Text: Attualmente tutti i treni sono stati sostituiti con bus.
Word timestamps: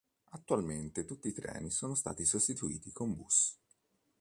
Attualmente 0.31 1.05
tutti 1.05 1.27
i 1.27 1.31
treni 1.31 1.69
sono 1.69 1.93
stati 1.93 2.25
sostituiti 2.25 2.91
con 2.91 3.13
bus. 3.13 3.55